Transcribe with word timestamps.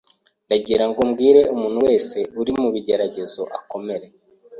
Ndagirango 0.47 0.99
mbwire 1.09 1.41
umuntu 1.53 1.79
wese 1.87 2.17
uri 2.41 2.51
mu 2.59 2.67
bigeragezo 2.73 3.41
akomere 3.57 4.05